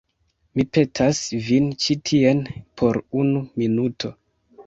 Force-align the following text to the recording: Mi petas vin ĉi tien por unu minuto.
Mi 0.59 0.63
petas 0.77 1.19
vin 1.49 1.67
ĉi 1.83 1.97
tien 2.11 2.41
por 2.81 3.01
unu 3.25 3.43
minuto. 3.63 4.11